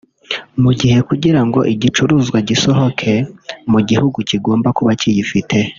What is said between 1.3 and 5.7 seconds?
ngo igicuruzwa gisohoke mu gihugu kigomba kuba kiyifite